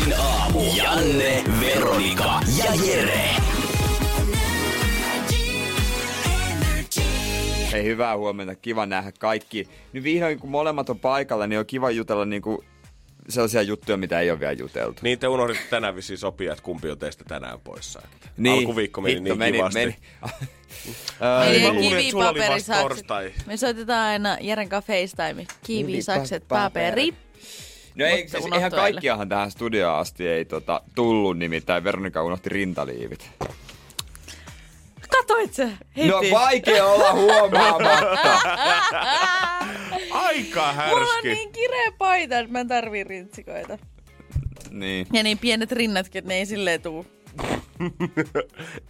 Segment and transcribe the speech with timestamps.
[0.00, 0.60] Energin aamu.
[0.76, 3.28] Janne, Veronika ja Jere.
[7.72, 8.54] Hei, hyvää huomenta.
[8.54, 9.68] Kiva nähdä kaikki.
[9.92, 12.64] Nyt vihdoin, kun molemmat on paikalla, niin on kiva jutella niinku
[13.28, 15.00] sellaisia juttuja, mitä ei ole vielä juteltu.
[15.02, 18.02] Niin te unohditte tänään vissiin sopia, että kumpi on teistä tänään poissa.
[18.36, 19.78] Niin, Alkuviikko meni hitto, niin meni, kivasti.
[19.78, 19.96] meni.
[21.38, 23.32] Ai, mä luulin, että sulla oli paperi, vasta torstai.
[23.46, 25.46] Me soitetaan aina Jeren kanssa FaceTime.
[25.62, 27.12] Kivi, sakset, pa- paperi.
[27.12, 27.30] paperi.
[27.94, 28.70] No ei, siis eihän eilen.
[28.70, 33.30] kaikkiahan tähän studioon asti ei tota, tullut, nimittäin Veronika unohti rintaliivit.
[35.10, 36.08] Katoit sä heti?
[36.08, 38.18] No vaikea olla huomaamatta.
[40.10, 41.28] Aika Mulla on härski.
[41.28, 43.78] niin kireä paita, että mä en tarvii rintsikoita.
[44.70, 45.06] niin.
[45.12, 47.06] Ja niin pienet rinnatkin, että ne ei silleen tuu.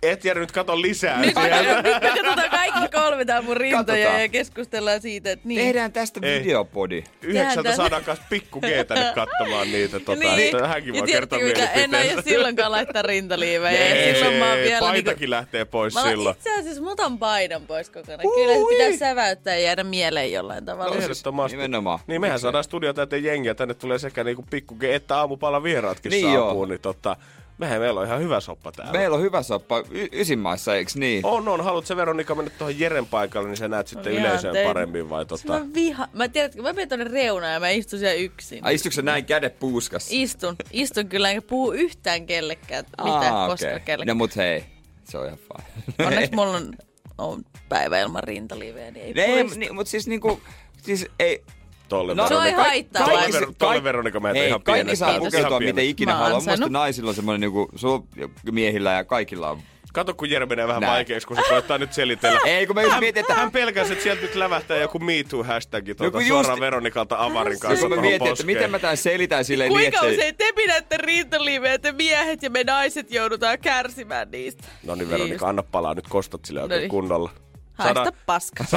[0.02, 1.82] Et Jere nyt kato lisää Nyt me, sieltä.
[1.82, 4.22] nyt me katsotaan kaikki kolme tää mun rintoja Katsotaan.
[4.22, 5.60] ja keskustellaan siitä, että niin.
[5.60, 6.40] Tehdään tästä Ei.
[6.40, 7.04] videopodi.
[7.22, 10.00] Yhdeksältä saadaan kanssa pikku G tänne katsomaan niitä.
[10.00, 10.54] Tota, niin.
[10.54, 13.78] että hänkin voi kertoa mitä, en aio silloinkaan laittaa rintaliivejä.
[13.94, 16.36] Ei, silloin mä oon vielä paitakin niinku, lähtee pois Mä silloin.
[16.36, 18.20] itse asiassa mä otan paidan pois kokonaan.
[18.34, 20.94] Kyllä se pitää säväyttää ja jäädä mieleen jollain tavalla.
[20.94, 21.56] No, ehdottomasti.
[21.56, 21.98] Nimenomaan.
[22.06, 23.54] Niin mehän saadaan studio täyteen jengiä.
[23.54, 26.54] Tänne tulee sekä niinku pikku G että aamupala vieraatkin Niin saapuu.
[26.54, 26.66] joo.
[26.66, 27.16] Niin tota,
[27.60, 28.92] mehän meillä on ihan hyvä soppa täällä.
[28.92, 31.26] Meillä on hyvä soppa y- ysimaissa, eiks niin?
[31.26, 31.64] On, on.
[31.64, 34.68] Haluatko Veronika mennä tuohon Jeren paikalle, niin sä näet sitten yleisöön tein.
[34.68, 35.58] paremmin vai tota...
[35.58, 36.08] Mä viha...
[36.12, 38.64] Mä tiedätkö, mä menen tonne reunaan ja mä istun siellä yksin.
[38.64, 40.10] Ai istuuko sä näin kädet puuskassa?
[40.12, 40.56] Istun.
[40.70, 42.84] Istun kyllä enkä puhu yhtään kellekään.
[43.04, 44.06] Mitä, Aa, koska kellekään.
[44.06, 44.64] No mut hei,
[45.04, 45.84] se on ihan fine.
[46.06, 46.72] Onneksi mulla on,
[47.18, 49.58] on päivä ilman rintaliivejä, niin ei ei, poista.
[49.58, 50.40] niin, mut siis niinku,
[50.82, 51.42] siis ei,
[51.90, 52.60] Tolle No, Se on Veronika.
[52.60, 53.04] ihan haittaa.
[53.04, 55.06] Tolle, Kaikki- Ver- tolle Veronika meitä ihan kaikki pienestä.
[55.06, 56.56] saa pukeutua miten ikinä Mä oon haluaa.
[56.60, 58.02] Mun naisilla on semmoinen niinku, sulla
[58.52, 59.58] miehillä ja kaikilla on.
[59.92, 60.92] Kato, kun Jere menee vähän Näin.
[60.92, 62.40] vaikeaksi, kun se koettaa nyt selitellä.
[62.46, 66.10] Ei, kun mä just mietin, että Hän pelkäsi, että sieltä nyt lävähtää joku MeToo-hashtagi tuota,
[66.10, 68.46] kun suoraan just- Veronikalta avarin kanssa mä tuohon mietin, että poskeen.
[68.46, 70.16] miten mä tän selitän silleen niin, Kuinka että...
[70.20, 74.68] usein te pidätte rintaliivejä, että miehet ja me naiset joudutaan kärsimään niistä?
[74.86, 75.94] No niin, Veronika, anna palaa.
[75.94, 76.90] Nyt kostat sille oikein Noniin.
[76.90, 77.30] kunnolla.
[77.84, 78.64] Haista paska.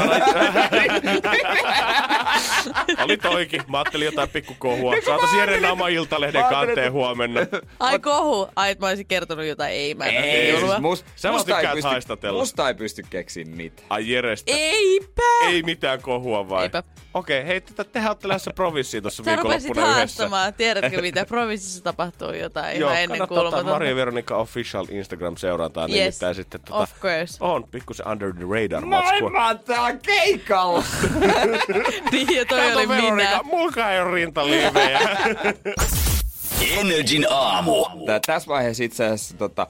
[3.03, 3.62] Oli toikin.
[3.68, 4.94] Mä ajattelin jotain pikkukohua.
[5.06, 7.40] Saatais Jere Nama Iltalehden kanteen huomenna.
[7.80, 8.47] Ai kohu.
[8.56, 9.74] Ai, että mä olisin kertonut jotain.
[9.74, 12.40] Ei, mä en Ei, ei, siis must, Sä musta, ei pysty, haistatella.
[12.40, 13.88] musta ei pysty keksiä mitään.
[13.90, 14.52] Ai Jerestä.
[14.56, 15.22] Eipä!
[15.47, 16.64] Ei mitään kohua vai?
[16.64, 16.84] Eipä.
[17.14, 20.24] Okei, hei, tätä, tehän olette lähdössä provinssiin tuossa Sä rupesit viikonloppuna yhdessä.
[20.24, 20.53] haastamaan.
[20.53, 21.25] Tiedätkö mitä?
[21.25, 23.72] Provinssissa tapahtuu jotain Joo, ihan ennen kuulumatonta.
[23.72, 25.90] Maria Veronika Official Instagram-seurantaan.
[25.91, 27.38] Yes, nimittäin sitten, tota, of course.
[27.40, 29.30] On, pikkusen under the radar matskua.
[29.30, 30.84] Maailman tää keikalla!
[32.12, 33.40] Niin, ja toi Kato oli Veronika, minä.
[33.44, 35.00] mulka ei ole rintaliivejä.
[36.80, 37.86] Energin aamu.
[38.06, 39.68] Tää, tässä vaiheessa itse asiassa tota,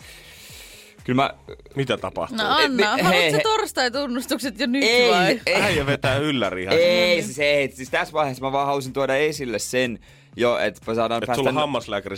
[1.03, 1.33] kyllä mä...
[1.75, 2.37] Mitä tapahtuu?
[2.37, 3.43] No anna, haluatko hei, sä hei.
[3.43, 5.41] torstai-tunnustukset jo nyt Ei, vai?
[5.45, 6.75] ei, Äijä vetää ylläri ihan.
[6.77, 9.99] ei, siis, ei, siis tässä vaiheessa mä vaan halusin tuoda esille sen,
[10.35, 12.15] jo, että me saadaan Et sulla on hammaslääkäri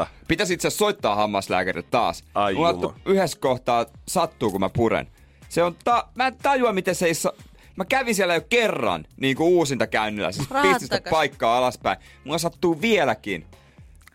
[0.00, 0.06] 7.15.
[0.28, 2.24] Pitäisi itse asiassa soittaa hammaslääkärille taas.
[2.34, 5.06] Ai Mulla yhdessä kohtaa sattuu, kun mä puren.
[5.48, 7.32] Se on ta- mä en tajua, miten se ei sa-
[7.76, 11.10] Mä kävin siellä jo kerran niin kuin uusinta käynnillä, siis Rahat pistin sitä takas.
[11.10, 11.98] paikkaa alaspäin.
[12.24, 13.46] Mulla sattuu vieläkin.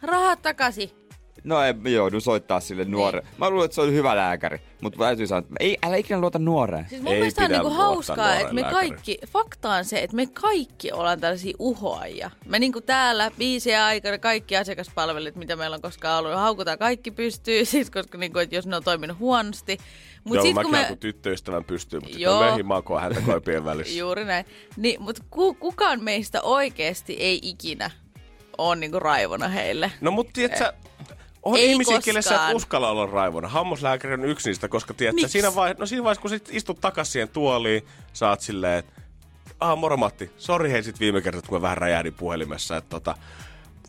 [0.01, 0.91] Rahat takaisin.
[1.43, 3.27] No ei, mä joudun soittaa sille nuoreen.
[3.37, 4.59] Mä luulen, että se oli hyvä lääkäri.
[4.81, 6.85] Mutta täytyy sanoa, että ei, älä ikinä luota nuoreen.
[6.89, 8.91] Siis mun Ei mielestä on pidä niinku luottaa hauskaa, nuoreen että me lääkäriin.
[8.93, 12.31] kaikki, fakta on se, että me kaikki ollaan tällaisia uhoajia.
[12.45, 17.65] Me niinku täällä biisien aikana kaikki asiakaspalvelut, mitä meillä on koskaan ollut, haukutaan kaikki pystyy,
[17.65, 19.77] siis koska niinku, että jos ne on toiminut huonosti.
[20.23, 22.33] Mut Joo, sit, mä kun kun tyttöystävän pystyy, mutta Joo.
[22.33, 23.97] sitten meihin makoa häntä koipien välissä.
[23.99, 24.45] Juuri näin.
[24.77, 27.91] Niin, mutta ku, kukaan meistä oikeasti ei ikinä
[28.57, 29.91] ole niinku raivona heille.
[30.01, 30.73] No mutta tiedätkö,
[31.43, 33.47] on Ei ihmisiä, kelle sä et uskalla olla raivona.
[33.47, 37.11] Hammaslääkäri on yksi niistä, koska tiedätkö, siinä, vaihe- no siinä vaiheessa, kun sit istut takas
[37.11, 37.85] siihen tuoliin,
[38.29, 39.01] oot silleen, että
[39.59, 43.15] ah moro Matti, sori hei sit viime kertaa, kun mä vähän räjähdin puhelimessa, että tota,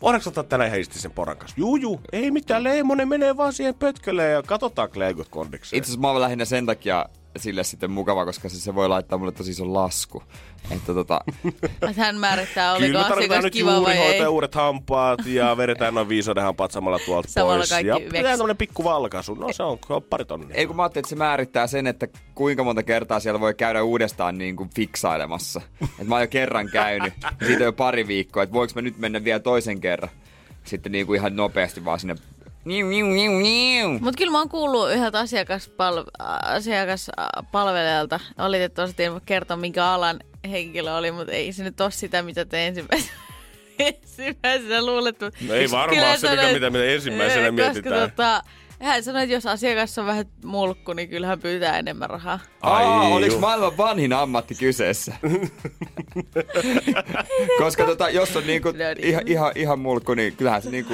[0.03, 1.55] voidaanko ottaa tänään heisti sen poran kanssa?
[1.59, 5.77] Juu, juu, ei mitään, Leimonen menee vaan siihen pötkölle ja katsotaan leikot kondikseen.
[5.77, 7.05] Itse asiassa mä oon lähinnä sen takia
[7.37, 10.23] sille sitten mukava, koska se, se voi laittaa mulle tosi ison lasku.
[10.71, 11.21] Että tota,
[11.97, 14.19] hän määrittää, oliko Kyllä me tarvitaan asiakas nyt kiva vai ei.
[14.21, 17.69] ja uudet hampaat ja vedetään noin viisoiden hampaat samalla tuolta Samalla pois.
[17.69, 19.33] kaikki ja pitää tämmönen pikku valkaisu.
[19.33, 20.55] No se on, se on pari tonnia.
[20.55, 23.83] ei kun mä ajattelin, että se määrittää sen, että kuinka monta kertaa siellä voi käydä
[23.83, 25.61] uudestaan niin kuin fiksailemassa.
[25.81, 27.13] Että mä oon jo kerran käynyt
[27.45, 30.09] siitä on jo pari viikkoa, että voiko mä nyt mennä vielä toisen kerran.
[30.63, 32.15] Sitten niin kuin ihan nopeasti vaan sinne
[32.65, 33.89] Niu, niu, niu, niu.
[33.89, 40.19] Mutta kyllä mä oon kuullut yhdeltä asiakaspalv- asiakaspalvelijalta, valitettavasti en voi kertoa minkä alan
[40.49, 43.13] henkilö oli, mutta ei se nyt ole sitä, mitä te ensimmäisenä,
[43.79, 45.31] ensimmäisenä luulette.
[45.47, 48.09] No ei varmaan Kyllä se, mikä- mitä me ensimmäisenä Koska mietitään.
[48.09, 48.43] Tota,
[48.81, 52.39] hän sanoi, että jos asiakas on vähän mulkku, niin kyllähän pyytää enemmän rahaa.
[52.61, 53.41] Aa, Ai oliko juu.
[53.41, 55.13] maailman vanhin ammatti kyseessä?
[57.57, 58.99] Koska tota, jos on niinku No niin.
[59.03, 60.93] ihan, ihan, ihan mulkku, niin kyllähän se niinku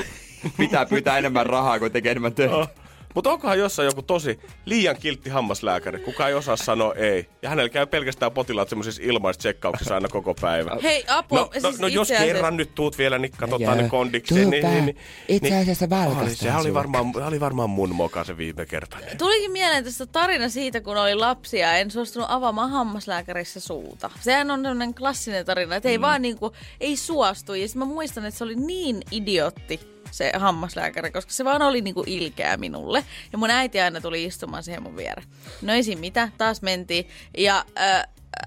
[0.58, 2.68] pitää pyytää enemmän rahaa, kun tekee enemmän töitä.
[3.16, 7.30] Mutta onkohan jossain joku tosi liian kiltti hammaslääkäri, kuka ei osaa sanoa ei.
[7.42, 10.78] Ja hänellä käy pelkästään potilaat semmoisissa ilmaistsekkauksissa aina koko päivä.
[10.84, 11.40] Hei, apua.
[11.40, 14.50] No, no, siis no jos itse asiassa- kerran nyt tuut vielä, niin katsotaan ne kondikseen.
[14.50, 14.98] Niin, niin, niin,
[15.28, 18.98] Itse asiassa oli, valkastaa sehän oli varmaan, oli varmaan mun moka se viime kerta.
[19.18, 24.10] Tulikin mieleen tästä tarina siitä, kun oli lapsia en suostunut avaamaan hammaslääkärissä suuta.
[24.22, 26.02] Sehän on sellainen klassinen tarina, että ei mm.
[26.02, 26.52] vaan niinku,
[26.82, 27.54] ei suostu.
[27.54, 32.04] Ja mä muistan, että se oli niin idiotti se hammaslääkäri, koska se vaan oli niinku
[32.08, 33.04] ilkeä minulle.
[33.32, 35.28] Ja mun äiti aina tuli istumaan siihen mun viereen.
[35.62, 37.08] No ei siinä mitä, taas mentiin.
[37.38, 38.04] Ja äh,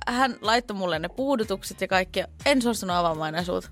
[0.06, 2.24] hän laittoi mulle ne puudutukset ja kaikki.
[2.46, 3.68] En suostunut avaamaan enää suuta.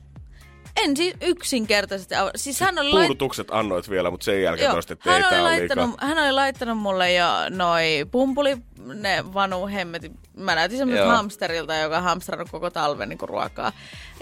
[0.76, 4.72] En siis yksinkertaisesti ava- Siis hän oli lait- Puudutukset annoit vielä, mutta sen jälkeen Joo,
[4.72, 8.56] toista, että ei hän, oli laittanut, hän oli laittanut mulle jo noi pumpuli,
[8.94, 10.19] ne vanu hemmetin.
[10.37, 11.16] Mä näytin semmoiselta Joo.
[11.16, 13.72] hamsterilta, joka on hamstrannut koko talven niin ruokaa.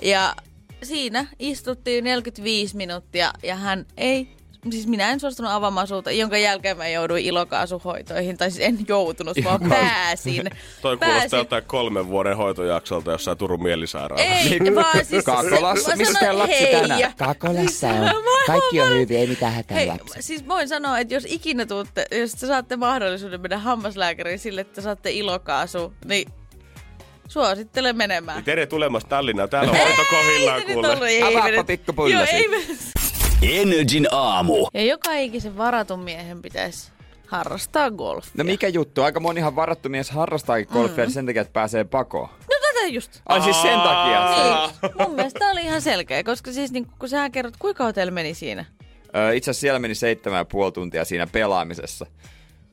[0.03, 0.35] Ja
[0.83, 4.29] siinä istuttiin 45 minuuttia ja hän ei,
[4.71, 8.37] siis minä en suostunut avaamaan suuta, jonka jälkeen mä jouduin ilokaasuhoitoihin.
[8.39, 10.43] Tai siis en joutunut, vaan pääsin.
[10.83, 11.37] Toi kuulostaa pääsin.
[11.39, 14.33] jotain kolmen vuoden hoitojaksolta jossain Turun mielisairaalassa.
[14.55, 15.25] Ei, vaan siis...
[15.25, 15.91] Kakolassa?
[15.91, 17.01] mä Missä teidän lapsi hei, tänään?
[17.01, 18.25] Siis- on.
[18.47, 20.23] Kaikki on hyvin, ei mitään hätää Hei, lapsi.
[20.23, 24.81] siis voin sanoa, että jos ikinä tuutte, jos te saatte mahdollisuuden mennä hammaslääkäriin sille, että
[24.81, 26.29] saatte ilokaasu, niin
[27.29, 28.45] suosittelen menemään.
[28.45, 29.51] Tere tulemassa Tallinnaan.
[29.51, 31.23] Täällä on hoito kohillaan kuule.
[31.23, 32.49] Avaappa pikkupullo Joo, ei.
[33.43, 34.69] Energin aamu.
[34.75, 36.93] Ja joka ikisen varatun miehen pitäisi
[37.27, 38.33] harrastaa golfia.
[38.37, 39.03] No mikä juttu?
[39.03, 41.11] Aika monihan varattu mies harrastaakin golfia mm.
[41.11, 42.29] sen takia, että pääsee pakoon.
[42.29, 43.21] No tätä just.
[43.27, 44.21] Ai siis sen takia.
[44.83, 48.11] Niin, mun mielestä oli ihan selkeä, koska siis niin, kun sähän kerrot, kuinka kauan teillä
[48.11, 48.65] meni siinä?
[49.35, 52.07] Itse asiassa siellä meni seitsemän ja puoli tuntia siinä pelaamisessa.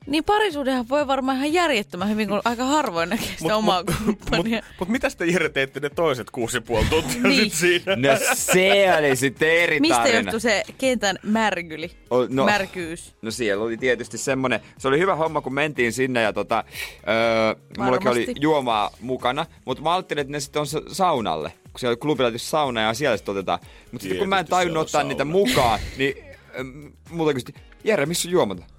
[0.06, 3.94] Niin parisuudehan voi varmaan ihan järjettömän hyvin, kun aika harvoin näkee sitä Mut- omaa mut-
[4.04, 4.56] kumppania.
[4.56, 7.50] Mut, mut mitä sitten Jere teitte ne toiset kuusi puoli tuntia Niin.
[7.50, 7.96] sit siinä?
[7.96, 10.18] No se oli sitten eri Mistä tarina.
[10.18, 11.90] johtui se kentän märgyli?
[12.10, 12.44] O- no.
[12.44, 13.14] Märkyys.
[13.22, 16.64] No siellä oli tietysti semmonen, se oli hyvä homma, kun mentiin sinne ja tota,
[17.08, 17.54] öö,
[17.84, 21.90] mullakin oli juomaa mukana, mutta mä ajattelin, että ne sitten on sa- saunalle, kun siellä
[21.92, 23.58] oli klubilla tietysti sauna ja siellä sitten otetaan.
[23.92, 25.32] Mutta sitten kun mä en tajunnut ottaa on niitä sauna.
[25.32, 26.14] mukaan, niin
[26.60, 26.68] ähm,
[27.10, 27.54] multa kysyi,
[27.84, 28.75] Jere, missä on juomat?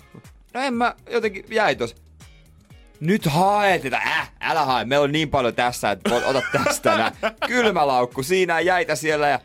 [0.58, 1.96] No en mä, jotenkin jäi tos.
[3.00, 7.12] Nyt haet, että äh, älä hae, meillä on niin paljon tässä, että ota tästä.
[7.48, 9.40] Kylmä laukku, siinä jäitä siellä ja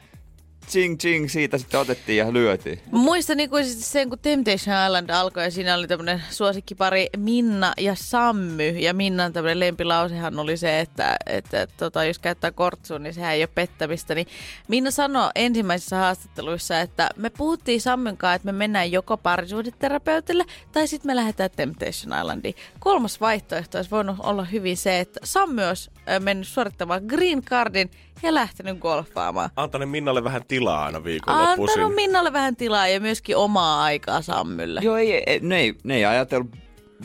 [0.71, 2.81] ching ching siitä sitten otettiin ja lyötiin.
[2.91, 8.69] Muistan ikuisesti sen, kun Temptation Island alkoi ja siinä oli tämmönen suosikkipari Minna ja Sammy.
[8.69, 13.43] Ja Minnan tämmönen lempilausehan oli se, että, että, tota, jos käyttää kortsua, niin sehän ei
[13.43, 14.15] ole pettämistä.
[14.15, 14.27] Niin
[14.69, 20.87] Minna sanoi ensimmäisissä haastatteluissa, että me puhuttiin Sammyn kanssa, että me mennään joko parisuudeterapeutille tai
[20.87, 22.55] sitten me lähdetään Temptation Islandiin.
[22.79, 27.91] Kolmas vaihtoehto olisi voinut olla hyvin se, että Sammy olisi ö, mennyt suorittamaan green cardin
[28.23, 29.51] ja lähtenyt golfaamaan.
[29.57, 31.79] Antanen Minnalle vähän tilaa aina viikonloppuisin.
[31.79, 34.81] Antanut Minnalle vähän tilaa ja myöskin omaa aikaa Sammylle.
[34.83, 36.51] Joo, ei, ei, ne, ei, ne ei ajatellut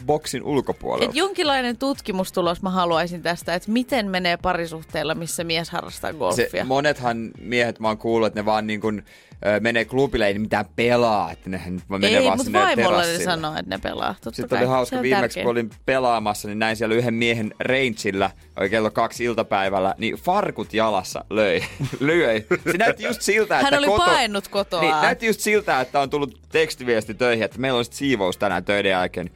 [0.06, 1.10] boksin ulkopuolella.
[1.10, 6.66] Et jonkinlainen tutkimustulos mä haluaisin tästä, että miten menee parisuhteella, missä mies harrastaa se, golfia.
[6.66, 9.06] monethan miehet mä oon kuullut, että ne vaan niin kuin,
[9.46, 13.24] ö, menee klubille, ei mitään pelaa, että ne menee Ei, vaan mutta sinne vaimolle ne
[13.24, 14.16] sanoo, että ne pelaa.
[14.24, 15.44] Totta Sitten kai, oli se hauska viimeksi, tärkeä.
[15.44, 20.74] kun olin pelaamassa, niin näin siellä yhden miehen rangeillä, oli kello kaksi iltapäivällä, niin farkut
[20.74, 21.64] jalassa löi,
[22.00, 22.46] löi.
[22.72, 24.06] Se näytti just siltä, Hän että oli koto...
[24.06, 24.82] paennut kotoa.
[24.82, 28.90] Niin, näytti just siltä, että on tullut tekstiviesti töihin, että meillä on siivous tänään töiden
[28.90, 29.30] jälkeen.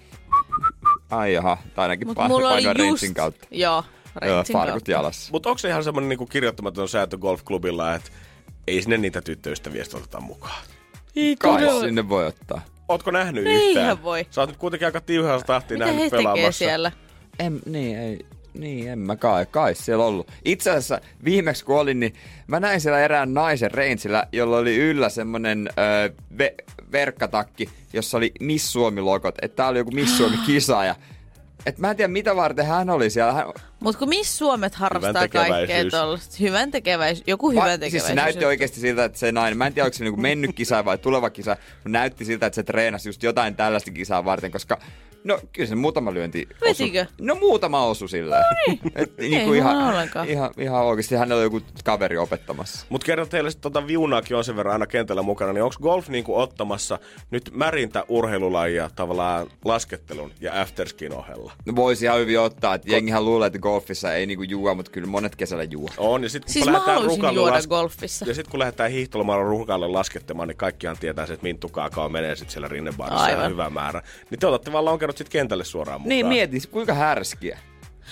[1.12, 3.04] Ai jaha, tai ainakin Mut mulla oli just...
[3.16, 3.48] kautta.
[3.52, 3.84] Joo,
[4.16, 5.30] rangein farkut jalassa.
[5.32, 8.12] Mutta onko se ihan semmoinen niinku kirjoittamaton sääntö golfklubilla, että
[8.68, 10.62] ei sinne niitä tyttöystäviä oteta mukaan?
[11.40, 12.62] Kai sinne voi ottaa.
[12.88, 14.04] Ootko nähnyt Eihän yhtään?
[14.04, 14.28] voi.
[14.30, 16.52] Sä oot nyt kuitenkin aika tiuhasta tahtiin Mitä nähnyt he tekee pelaamassa.
[16.66, 16.92] siellä?
[17.40, 20.32] En, niin, ei, niin, en mä kai, kai siellä ollut.
[20.46, 22.14] Itse asiassa viimeksi kun olin, niin
[22.48, 25.70] mä näin siellä erään naisen rangeillä, jolla oli yllä semmonen
[26.08, 26.56] ö, ve,
[26.92, 29.36] verkkatakki, jossa oli Miss Suomi-logot.
[29.42, 30.96] Että tää oli joku Miss Suomi-kisa ja
[31.66, 33.34] Et mä en tiedä, mitä varten hän oli siellä.
[33.34, 33.46] Hän,
[33.80, 36.36] Mutta kun missä Suomet harrastaa kaikkea tuollaista?
[36.40, 37.28] Hyvän tekeväisyys.
[37.28, 38.08] Joku Va- hyvän siis tekeväisyys.
[38.08, 40.86] se näytti oikeasti siltä, että se nainen, mä en tiedä, onko se niinku mennyt kisa
[40.86, 44.78] vai tuleva kisa, mutta näytti siltä, että se treenasi just jotain tällaista kisaa varten, koska
[45.24, 46.66] no kyllä se muutama lyönti osu.
[46.84, 47.06] Vetikö?
[47.22, 48.44] No muutama osu silleen.
[48.44, 48.74] No
[49.18, 49.34] niin.
[49.52, 50.30] Ei huono ollenkaan.
[50.30, 52.86] ihan, ihan oikeasti hänellä oli joku kaveri opettamassa.
[52.90, 56.10] Mutta kerran teille sit tota viunaakin on sen verran aina kentällä mukana, niin onko golf
[56.10, 57.00] niinku ottamassa
[57.32, 61.54] nyt märintä urheilulajia tavallaan laskettelun ja afterskin ohella?
[61.66, 65.08] No voisi ihan hyvin ottaa, että jengihän luulee, että golfissa ei niinku juo, mutta kyllä
[65.08, 65.90] monet kesällä juo.
[65.98, 68.26] On, ja sit, kun Siis mä lähdetään haluaisin rukalle juoda las- golfissa.
[68.28, 72.36] Ja sitten kun lähdetään hiihtolomaalla rukalle laskettamaan, niin kaikkihan tietää se, että Minttu Kaakaa menee
[72.36, 74.02] sitten siellä rinnebaarissa hyvä määrä.
[74.30, 76.10] Niin te otatte vaan lonkerot sitten kentälle suoraan mukaan.
[76.10, 77.60] Niin mieti, kuinka härskiä.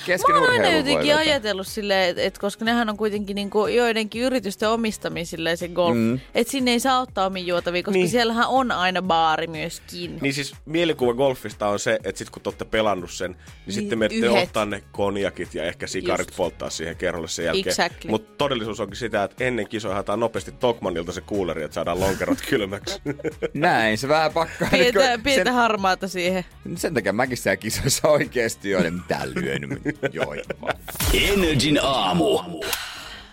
[0.05, 4.21] Kesken Mä oon aina jotenkin ajatellut silleen, että et koska nehän on kuitenkin niinku joidenkin
[4.21, 6.19] yritysten omistamia silleen se golf, mm.
[6.35, 8.01] että sinne ei saa ottaa omiin juotavia, koska Niin.
[8.03, 8.09] niin.
[8.11, 10.17] siellähän on aina baari myöskin.
[10.21, 13.73] Niin siis mielikuva golfista on se, että sit kun te olette pelannut sen, niin, niin
[13.73, 16.37] sitten menette ottaa ne konjakit ja ehkä sikarit Just.
[16.37, 17.67] polttaa siihen kerrolle sen jälkeen.
[17.67, 18.09] Exactly.
[18.11, 22.37] Mutta todellisuus onkin sitä, että ennen kisoja haetaan nopeasti Tokmanilta se kuuleri, että saadaan lonkerot
[22.49, 23.01] kylmäksi.
[23.53, 24.69] Näin, se vähän pakkaa.
[24.71, 26.45] Pientä, Sen- pientä harmaata siihen.
[26.75, 29.81] Sen takia mäkin siellä kisoissa oikeesti olen mitä lyönyt.
[30.13, 30.75] Join vaan.
[31.13, 32.39] Energin aamu.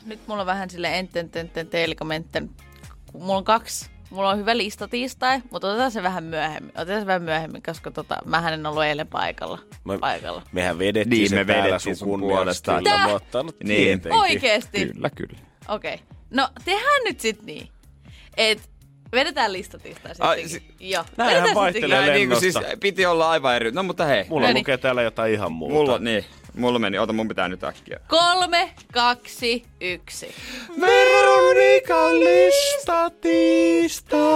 [0.07, 2.51] Nyt mulla on vähän sille enten, tenten,
[3.13, 3.91] Mulla on kaksi.
[4.11, 6.73] Mulla on hyvä lista tiistai, mutta otetaan se vähän myöhemmin.
[6.77, 9.59] Otetaan se vähän myöhemmin, koska tota, mähän en ollut eilen paikalla.
[9.85, 10.43] Me- paikalla.
[10.53, 12.79] Mehän vedettiin Niin, se me täällä vedettiin sun puolesta.
[12.79, 14.01] Kyllä, mutta Niin.
[14.13, 14.87] Oikeesti?
[14.87, 15.39] Kyllä, kyllä.
[15.69, 15.95] Okei.
[15.95, 16.07] Okay.
[16.31, 17.69] No, tehdään nyt sit niin,
[18.37, 18.71] et
[19.13, 20.49] vedetään lista sittenkin.
[20.49, 21.05] si- Joo.
[21.17, 22.77] Näinhän vaihtelee niin kuin siis lennosta.
[22.81, 23.73] piti olla aivan eri.
[23.73, 24.25] No mutta hei.
[24.29, 24.61] Mulla No niin.
[24.61, 25.75] lukee täällä jotain ihan muuta.
[25.75, 26.25] Mulla, niin,
[26.57, 26.99] mulla meni.
[26.99, 28.01] Ota, mun pitää nyt äkkiä.
[28.09, 30.35] Kolme, kaksi, yksi.
[30.81, 34.27] Veronika lista tiistai.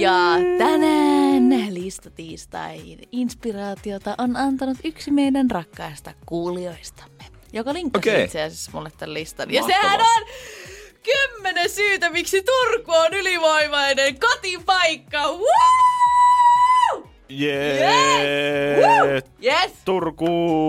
[0.00, 0.20] Ja
[0.58, 8.24] tänään lista tiistain inspiraatiota on antanut yksi meidän rakkaista kuulijoistamme, joka linkkasi Okei.
[8.24, 9.50] itse asiassa mulle tämän listan.
[9.50, 10.22] Ja sehän on
[11.02, 15.28] kymmenen syytä, miksi Turku on ylivoimainen kotipaikka.
[15.28, 15.99] Woo!
[17.30, 17.80] Jee.
[19.44, 19.72] Yes!
[19.84, 20.26] Turku.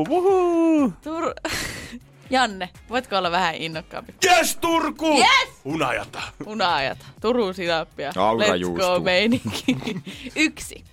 [0.10, 0.94] Wuhuu.
[1.04, 1.34] Tur...
[2.30, 4.14] Janne, voitko olla vähän innokkaampi?
[4.26, 5.18] Yes, Turku!
[5.18, 5.50] Yes!
[5.66, 6.22] Unajata.
[6.46, 8.12] Unaajat, Turun sinappia.
[8.18, 9.00] Aura Let's go juustuu.
[9.00, 9.78] meininki.
[10.36, 10.84] Yksi.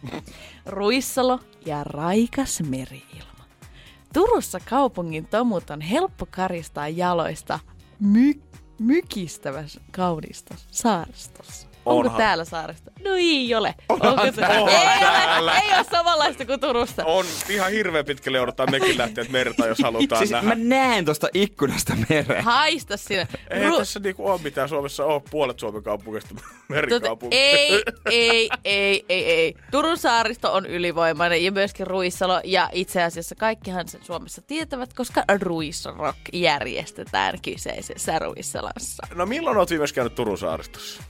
[0.66, 3.44] Ruissalo ja raikas meriilma.
[4.12, 7.58] Turussa kaupungin tomut on helppo karistaa jaloista
[8.00, 8.40] my-
[8.80, 11.67] mykistävässä kaunista saaristossa.
[11.88, 12.16] Onko Onhan.
[12.16, 12.90] täällä saaristo?
[13.04, 13.75] No ei ole.
[13.88, 14.33] Onko se?
[14.33, 14.71] täällä.
[14.71, 15.52] Ei täällä.
[15.52, 15.59] ole.
[15.64, 17.04] Ei ole samanlaista kuin Turussa.
[17.04, 20.49] On ihan hirveän pitkälle joudutaan mekin lähteä merta, jos halutaan Siis nähdä.
[20.49, 22.45] mä näen tosta ikkunasta meren.
[22.45, 23.28] Haista sinne.
[23.50, 27.37] Ei Ru- tässä niinku ole mitään Suomessa ole puolet Suomen kaupungista Tota, merikaupunki.
[27.37, 29.54] ei, ei, ei, ei, ei.
[29.71, 32.40] Turun saaristo on ylivoimainen ja myöskin Ruissalo.
[32.45, 39.07] Ja itse asiassa kaikkihan sen Suomessa tietävät, koska Ruissrock järjestetään kyseisessä Ruissalossa.
[39.14, 41.02] No milloin oot viimeksi käynyt Turun saaristossa?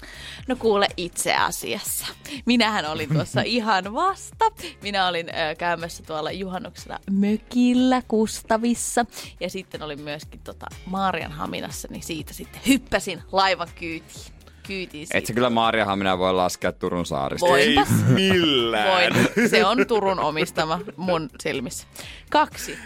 [0.49, 2.07] No kuule itse asiassa.
[2.47, 4.45] Minähän olin tuossa ihan vasta.
[4.83, 9.07] Minä olin ö, käymässä tuolla juhannuksena mökillä Kustavissa.
[9.41, 15.07] Ja sitten olin myöskin tota Maarianhaminassa, niin siitä sitten hyppäsin laivan kyytiin.
[15.07, 15.19] Siitä.
[15.19, 17.47] Et sä kyllä Maariahamina voi laskea Turun saarista.
[17.47, 17.89] Voinpas.
[17.89, 18.89] Ei millään.
[18.89, 19.51] Voin.
[19.51, 21.87] Se on Turun omistama mun silmissä.
[22.31, 22.79] Kaksi.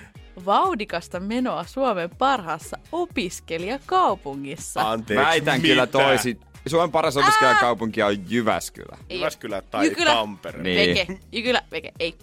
[0.47, 4.91] Vauhdikasta menoa Suomen parhaassa opiskelijakaupungissa.
[4.91, 5.69] Anteeksi, Väitän mitä?
[5.69, 6.41] kyllä toisin.
[6.67, 8.99] Suomen paras opiskelijakaupunki on Jyväskylä.
[9.11, 10.15] Ei Jyväskylä tai Jykylä.
[10.15, 10.63] Tampere.
[10.63, 10.97] Niin.
[10.97, 11.19] Veke.
[11.33, 12.15] Jykylä, veke, ei.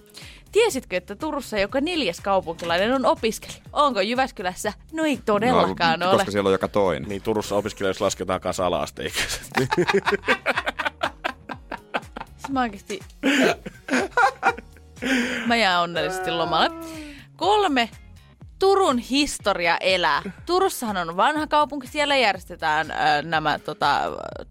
[0.52, 3.60] Tiesitkö, että Turussa joka neljäs kaupunkilainen on opiskelija?
[3.74, 4.74] Onko Jyväskylässä?
[4.92, 6.18] No ei todellakaan no, ole.
[6.18, 7.10] Koska siellä on joka toinen.
[7.10, 8.64] Niin Turussa opiskelijoissa lasketaan kanssa.
[12.38, 13.00] Siis mä oikeesti...
[15.46, 16.70] mä jään onnellisesti lomalle.
[17.36, 17.90] Kolme.
[18.60, 20.22] Turun historia elää.
[20.46, 24.02] Turussahan on vanha kaupunki, siellä järjestetään ö, nämä tota,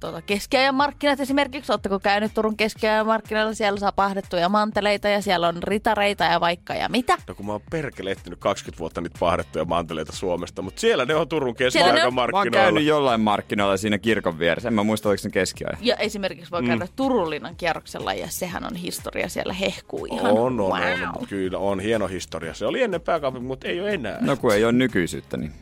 [0.00, 1.72] tota, keskiajan markkinat esimerkiksi.
[1.72, 3.54] Oletteko käynyt Turun keskiajan markkinoilla?
[3.54, 7.18] Siellä saa pahdettuja manteleita ja siellä on ritareita ja vaikka ja mitä.
[7.28, 11.14] No kun mä oon perkele etsinyt 20 vuotta niitä pahdettuja manteleita Suomesta, mutta siellä ne
[11.14, 12.14] on Turun ne on.
[12.14, 14.68] Mä oon käynyt jollain markkinoilla siinä kirkon vieressä.
[14.68, 15.78] En mä muista, oliko se keskiajan.
[15.80, 20.32] Ja esimerkiksi voi käydä Turunlinnan kierroksella ja sehän on historia, siellä hehkuu ihan.
[20.32, 20.72] On, on, wow.
[21.16, 22.54] on, kyllä on hieno historia.
[22.54, 24.18] Se oli ennen pääkaupunki, mutta ei ole enää.
[24.20, 25.52] No kun ei ole nykyisyyttä, niin...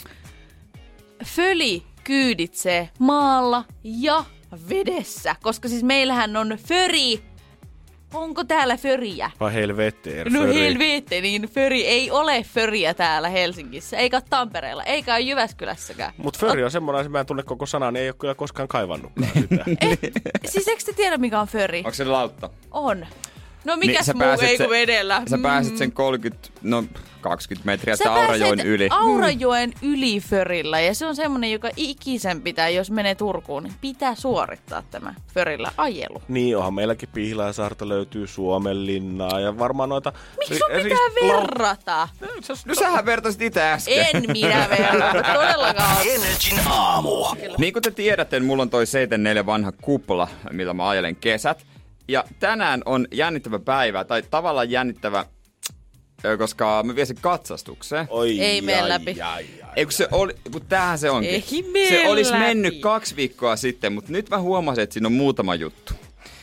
[1.25, 4.25] Föli kyyditsee maalla ja
[4.69, 7.23] vedessä, koska siis meillähän on föri.
[8.15, 9.31] Onko täällä föriä?
[9.41, 10.55] Vai helvetter, No föri.
[10.55, 16.13] helvete, niin föri ei ole föriä täällä Helsingissä, eikä Tampereella, eikä ole Jyväskylässäkään.
[16.17, 18.69] Mutta föri on semmoinen, että mä en tunne koko sanaa, niin ei ole kyllä koskaan
[18.69, 19.65] kaivannutkaan sitä.
[20.45, 21.79] Siis eikö te tiedä, mikä on föri?
[21.79, 22.51] Onko se lautta?
[22.71, 23.07] On.
[23.67, 25.23] No mikäs Niin muu ei kuin vedellä.
[25.31, 25.43] Sä Mm.
[25.43, 26.85] pääset sen 30, no
[27.21, 28.89] 20 metriä Sä sitä Aurajoen yli.
[28.91, 34.15] Aurajoen yli förillä ja se on semmonen, joka ikisen pitää, jos menee Turkuun, niin pitää
[34.15, 36.23] suorittaa tämä förillä ajelu.
[36.29, 40.13] Niin, onhan meilläkin Pihlajasaarta löytyy Suomenlinnaa ja varmaan noita...
[40.39, 40.99] Miksi sun siis pitää
[41.31, 42.09] lau- verrata?
[42.67, 44.07] No sähän vertasit itse äsken.
[44.15, 45.97] En minä verrata, todellakaan.
[46.15, 47.25] Energin aamu.
[47.59, 51.67] Niin kuin te tiedätte, mulla on toi 74 vanha kupla, millä mä ajelen kesät.
[52.09, 55.27] Ja tänään on jännittävä päivä, tai tavallaan jännittävä,
[56.39, 58.07] koska mä viesin katsastukseen.
[58.11, 59.21] Oi, Ei mene ai, läpi.
[59.23, 59.71] ai, ai.
[59.77, 61.31] Ei kun se oli, kun tämähän se onkin.
[61.53, 62.43] Ei mene se olisi läpi.
[62.43, 65.93] mennyt kaksi viikkoa sitten, mutta nyt mä huomasin, että siinä on muutama juttu.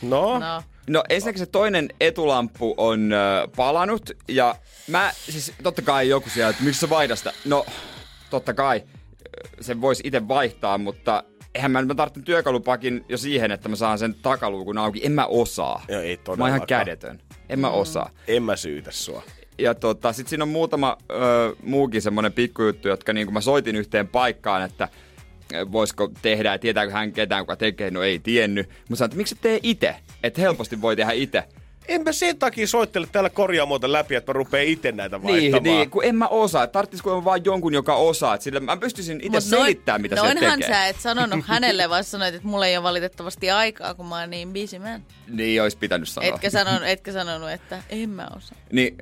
[0.02, 0.62] No, No.
[0.88, 4.54] No ensinnäkin se toinen etulamppu on ö, palanut ja
[4.88, 7.32] mä, siis totta kai joku siellä, että miksi sä vaihdat sitä?
[7.44, 7.66] No
[8.30, 8.82] totta kai
[9.60, 11.22] sen voisi itse vaihtaa, mutta
[11.54, 15.06] eihän mä, mä tarvitsen työkalupakin jo siihen, että mä saan sen takaluukun auki.
[15.06, 15.84] En mä osaa.
[15.88, 17.20] Joo, ei mä oon ihan kädetön.
[17.48, 18.10] En mä osaa.
[18.28, 19.22] en mä syytä sua.
[19.58, 23.76] Ja tota, sit siinä on muutama ö, muukin semmonen pikkujuttu, jotka niin kun mä soitin
[23.76, 24.88] yhteen paikkaan, että
[25.72, 28.68] voisiko tehdä ja tietääkö hän ketään, kuka tekee, no ei tiennyt.
[28.68, 29.96] Mutta sanoin, että miksi sä tee itse?
[30.22, 31.44] Että helposti voi tehdä itse.
[31.88, 35.62] En mä sen takia soittele täällä korjaamoita läpi, että mä rupeen itse näitä Niin, vaihtamaan.
[35.64, 36.66] niin, kun en mä osaa.
[36.66, 38.34] Tarttisiko vaan jonkun, joka osaa.
[38.34, 40.74] Et Sillä mä pystyisin itse selittämään, mitä se noinhan tekee.
[40.74, 44.30] sä et sanonut hänelle, vaan sanoit, että mulla ei ole valitettavasti aikaa, kun mä oon
[44.30, 45.02] niin busy man.
[45.28, 46.28] Niin, olisi pitänyt sanoa.
[46.28, 48.58] Etkä sanonut, etkä sanonut, että en mä osaa.
[48.72, 48.96] Niin,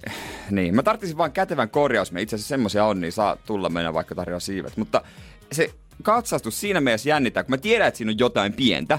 [0.50, 2.12] niin, mä tarttisin vaan kätevän korjaus.
[2.12, 4.76] Me itse asiassa semmosia on, niin saa tulla mennä vaikka tarjoaa siivet.
[4.76, 5.02] Mutta
[5.52, 5.70] se
[6.02, 8.98] katsastus siinä mielessä jännittää, kun mä tiedän, että siinä on jotain pientä,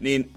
[0.00, 0.32] niin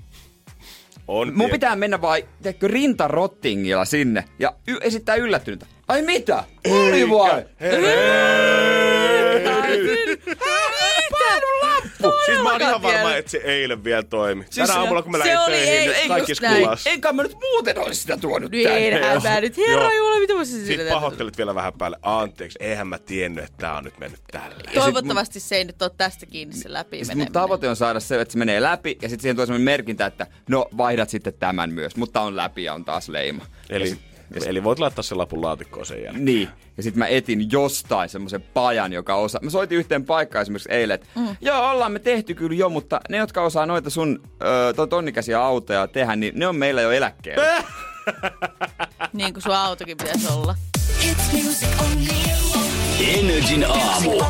[1.12, 1.52] On mun pieni.
[1.52, 5.66] pitää mennä vai, teekö rintarottingilla sinne ja y- esittää yllättynyttä.
[5.88, 6.44] Ai mitä?
[6.72, 7.46] Oli vai?
[12.26, 13.18] Siis mä oon ihan varma, vielä.
[13.18, 14.44] että se eilen vielä toimi.
[14.44, 16.88] Siis Tänä se- aamulla, kun mä lähdin töihin, ei- niin ei kaikki skulas.
[16.88, 18.80] Enkä mä nyt muuten olisi sitä tuonut Niin tänne.
[18.86, 19.94] eihän mä nyt, herra.
[19.94, 21.98] Jumala, mitä mä sille Sitten pahoittelit vielä vähän päälle.
[22.02, 24.74] Anteeksi, eihän mä tiennyt, että tää on nyt mennyt tälleen.
[24.74, 28.22] Toivottavasti se ei nyt ole tästä kiinni se läpi Siis mun tavoite on saada se,
[28.22, 31.74] että se menee läpi ja sitten siihen tulee sellainen merkintä, että no vaihdat sitten tämän
[31.74, 33.46] myös, mutta on läpi ja on taas leima.
[33.70, 36.26] Ja Eli, sit- ja sit- eli voit laittaa sen lapun laatikkoon sen jälkeen.
[36.26, 36.50] Niin.
[36.78, 39.42] Ja sitten mä etin jostain semmoisen pajan, joka osaa.
[39.44, 41.36] Mä soitin yhteen paikkaan esimerkiksi eilen, että mm.
[41.42, 45.42] joo, ollaan me tehty kyllä jo, mutta ne, jotka osaa noita sun ö, to- tonnikäisiä
[45.44, 47.64] autoja tehdä, niin ne on meillä jo eläkkeellä.
[49.14, 50.56] Niin kuin sun autokin pitäisi olla.
[53.20, 54.22] Energin aamu.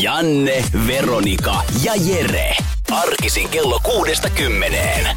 [0.00, 2.56] Janne, Veronika ja Jere.
[2.90, 5.16] Arkisin kello kuudesta kymmeneen.